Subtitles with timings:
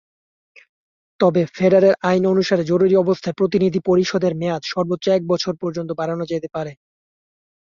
[1.19, 6.47] তবে, ফেডারেল আইন অনুসারে জরুরি অবস্থায় প্রতিনিধি পরিষদের মেয়াদ সর্বোচ্চ এক বছর পর্যন্ত বাড়ানো যেতে
[6.55, 6.71] পারে।